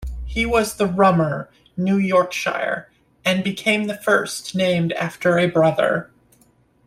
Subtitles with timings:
[0.25, 1.47] He was the Rummer,
[1.77, 2.89] New Yorkshire,
[3.23, 6.09] and became the first named after a brother